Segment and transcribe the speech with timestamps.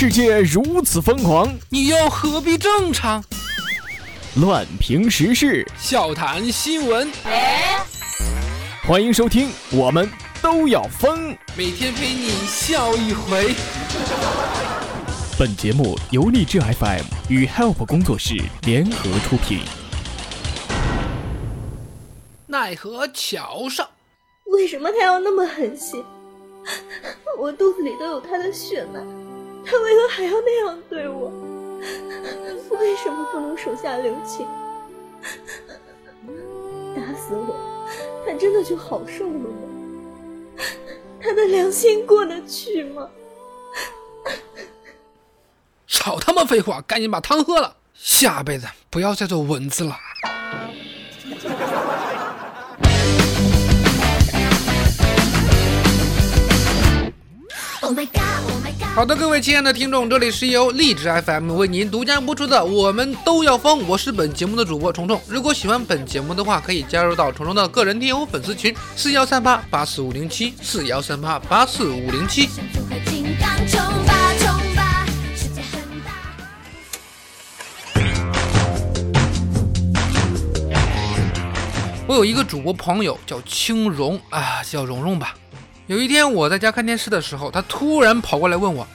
[0.00, 3.22] 世界如此疯狂，你又何必正常？
[4.36, 7.12] 乱评时事，笑谈新闻，
[8.84, 10.10] 欢迎收听，我们
[10.40, 11.36] 都要疯。
[11.54, 13.54] 每天陪你笑一回。
[15.38, 19.60] 本节目由励志 FM 与 Help 工作室联合出品。
[22.46, 23.86] 奈何桥上，
[24.46, 26.02] 为什么他要那么狠心？
[27.38, 29.00] 我肚子里都有他的血脉，
[29.64, 31.30] 他为何还要那样对我？
[32.70, 34.46] 为什么不能手下留情？
[36.94, 37.86] 打死我，
[38.26, 39.48] 他真的就好受了吗？
[41.22, 43.08] 他的良心过得去吗？
[45.86, 49.96] 少他妈废话，赶紧把汤喝了，下辈子不要再做蚊子了。
[58.92, 65.18] 好的，各位亲爱的听众，这里是由荔枝 FM 为您独家播出的《我们都要疯》，我是本节目的主播虫虫。
[65.26, 72.48] 如果喜欢本节目的话，可以加入到虫虫的个人听友粉丝群：四幺三八八四五零七，四幺三八八四五零七。
[82.06, 85.36] 我有一个主播朋友叫青蓉啊，叫蓉蓉吧。
[85.90, 88.86] 有一天我在家看电视的时候，他突然跑过来问我：“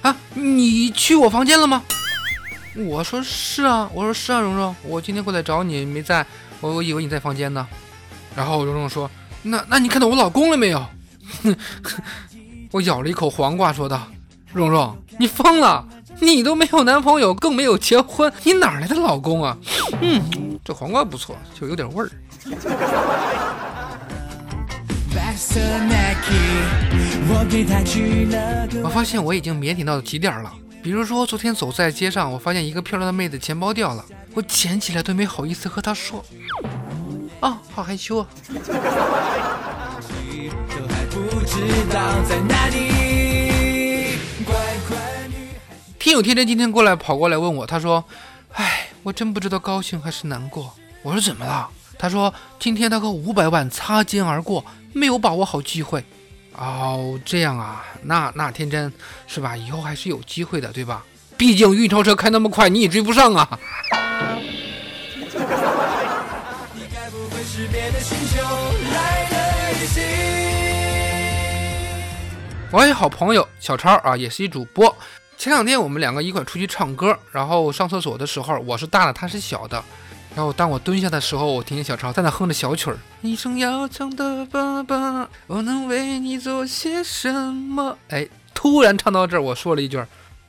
[0.00, 1.82] 啊，你去我房间了吗？”
[2.86, 6.24] 我说：“是啊。”我说：“是啊，蓉蓉，我今天过来找你没在，
[6.60, 7.66] 我我以为你在房间呢。”
[8.36, 9.10] 然后蓉蓉说
[9.42, 10.86] ：“那那你看到我老公了没有？”
[12.70, 14.06] 我咬了一口黄瓜说道
[14.54, 15.84] ：“蓉蓉，你疯了？
[16.20, 19.58] 你都没有男朋友，更没有结婚，你哪来的老公啊？”
[20.00, 20.22] 嗯，
[20.64, 22.10] 这黄瓜不错，就有点味儿。
[28.82, 30.50] 我发现我已经腼腆到极点了。
[30.82, 36.24] 比如说，昨天走在街上，我发现一个漂亮的妹子钱包掉了，我捡起来都没好意思和她说。
[37.40, 38.26] 啊，好害羞啊！
[45.98, 48.02] 听友天真今天过来跑过来问我，他说
[48.54, 50.72] ：“哎，我真不知道高兴还是难过。”
[51.02, 51.68] 我说：“怎么了？”
[51.98, 54.64] 他说：“今天他和五百万擦肩而过。”
[54.96, 56.02] 没有把握好机会，
[56.54, 58.90] 哦，这样啊，那那天真
[59.26, 59.54] 是吧？
[59.54, 61.04] 以后还是有机会的，对吧？
[61.36, 63.46] 毕竟运钞车开那么快，你也追不上啊。
[72.70, 74.96] 我还有好朋友小超啊，也是一主播。
[75.36, 79.84] 前两天我们两个一块出去唱歌，然后上厕所的时候，我是大的，他是小的。
[80.36, 82.98] 然后当我蹲下的时候，我听见小超在那哼着小曲儿。
[83.22, 87.96] 一生要强的爸爸，我能为你做些什么？
[88.10, 89.98] 哎，突然唱到这儿，我说了一句：“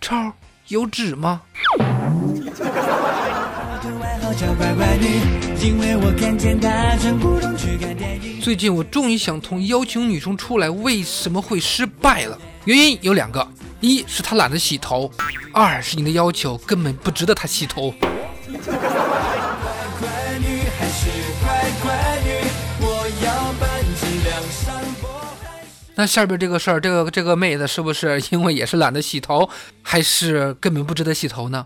[0.01, 0.33] 超
[0.67, 1.39] 有纸吗？”
[8.41, 13.47] 最近我终于想通邀请女生出来为什么会失败了，原因有两个：
[13.79, 15.09] 一是她懒得洗头，
[15.53, 17.93] 二是你的要求根本不值得她洗头。
[25.99, 29.49] 那下边这个事儿，这个这个妹子是不是 因为也是懒得洗头，
[29.81, 31.65] 还是根本不值得洗头呢？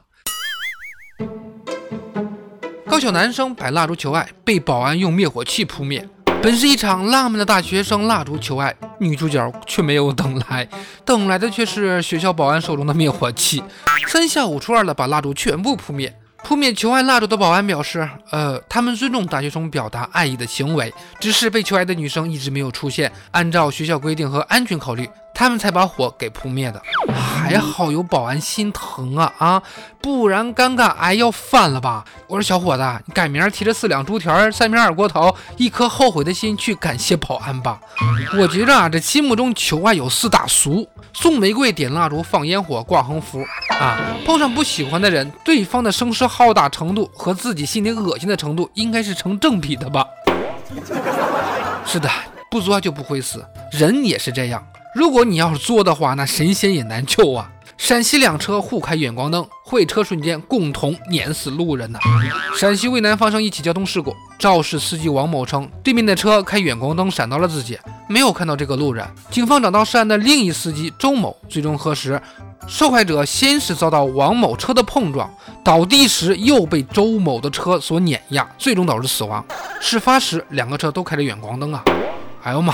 [2.88, 6.08] 高校男生摆蜡烛求爱，被保安用灭火器扑灭。
[6.42, 10.66] 本是一场浪漫的大学生蜡烛求爱，女主角却没有等来，
[11.04, 13.62] 等来的却是学校保安手中的灭火器，
[14.08, 16.18] 三下五除二的把蜡烛全部扑灭。
[16.44, 23.12] 扑灭求爱蜡烛的保安表示：“呃，他们尊重大学生表达爱意的行为，只是被求爱的女生一直没有出现。
[23.32, 26.82] 按照学校规定和安全考虑，他们才把火给扑灭的。
[27.14, 29.64] 还好有保安心疼啊啊，
[30.02, 32.04] 不然尴尬癌要犯了吧？
[32.28, 37.80] 我说小伙子，你改明儿提着四两猪蹄儿、三瓶二锅头、一颗后悔的心去感谢保安吧。
[38.38, 43.46] 我觉着啊，这心目中求爱有四大俗：送玫瑰、点蜡烛、放烟火、挂横幅。”
[43.82, 50.06] 啊，碰上不喜欢的人，对方的声势浩大程度和自己心里恶心的程度应该是成正比的吧？
[51.84, 52.08] 是的，
[52.52, 54.64] 不作就不会死，人也是这样。
[54.94, 57.52] 如果你要是作的话，那神仙也难救啊。
[57.76, 62.00] 陕西两车互开远光灯，会车瞬间共同碾死路人呐！
[62.56, 67.80] 陕西渭南发生一起交通事故，肇事司机王某称，对面的车开远光灯闪到了自己，
[68.12, 69.06] 没有看到这个路人。
[69.30, 72.22] 警方找到涉案的另一司机周某，最终核实，
[72.68, 75.28] 受害者先是遭到王某车的碰撞，
[75.64, 79.44] 倒地时又被周某的车所碾压，最终导致死亡。
[79.80, 81.84] 事发时两个车都开着远光灯啊！
[82.44, 82.74] 哎呦妈，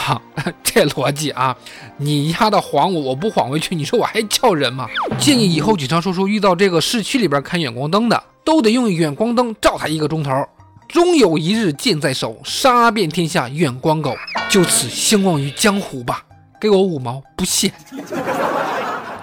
[0.64, 1.54] 这逻辑啊！
[1.98, 4.88] 你丫的晃我，我不晃回去，你说我还叫人吗？
[5.20, 10.32] 建议以后警察叔叔遇到这个市区里边看远光灯的，都得用远光灯照他一个钟头。
[10.88, 14.16] 终有一日剑在手，杀遍天下远光狗，
[14.50, 16.24] 就此相忘于江湖吧。
[16.60, 17.72] 给我五毛，不谢。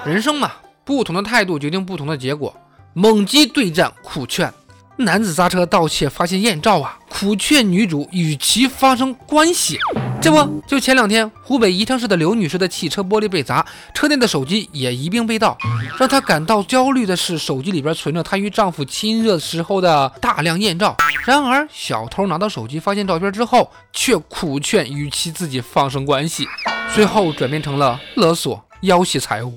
[0.05, 0.53] 人生嘛，
[0.85, 2.55] 不同的态度决定不同的结果。
[2.93, 4.53] 猛击对战苦劝，
[4.97, 9.79] 男子刹车盗窃发现艳照啊，苦劝女主与其发生关系。
[10.25, 13.63] 这不就前两天，湖北宜昌市的刘女士的汽车玻璃被砸，
[13.93, 15.55] 车内的手机也一并被盗。
[15.99, 20.97] 让她感到焦虑的是，手机里边存着她与丈夫亲热时候的大量艳照。
[21.27, 26.49] 然而，小偷拿到手机发现照片之后，却苦劝与其自己发生关系，
[26.95, 29.55] 最后转变成了勒索、要挟财物。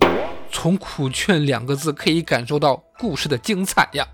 [0.52, 4.06] 从“苦劝”两个字可以感受到故事的精彩呀！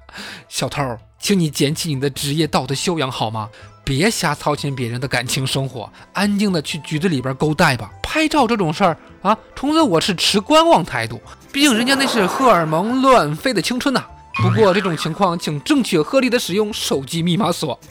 [0.47, 0.83] 小偷，
[1.17, 3.49] 请你捡起你的职业道德修养好吗？
[3.83, 7.91] 别瞎操心别人的感情生活， 安静的去局子里边勾带吧。
[8.01, 11.19] 拍照这种事儿啊，虫子我是持观望态度。
[11.51, 14.03] 毕竟人家那是荷尔蒙乱飞的青春呐。
[14.41, 17.79] 不过这种情况，请正确合理的使用手机密码锁。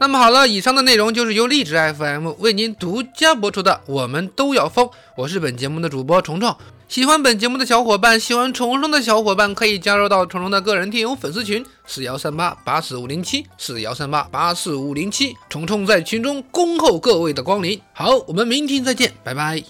[0.00, 3.80] 那么好了，以上的内容就是由荔枝 FM 为您独家播出的。
[3.86, 6.56] 我们都要疯，我是本节目的主播虫虫。
[6.92, 17.80] 喜欢本节目的小伙伴，喜欢虫虫的小伙伴可以加入到虫虫的个人听友粉丝群四幺三八八四五零七四幺三八八四五零七，虫虫在群中恭候各位的光临。
[17.94, 19.62] 好，我们明天再见，拜拜。